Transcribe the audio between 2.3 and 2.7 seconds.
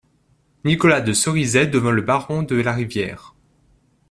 de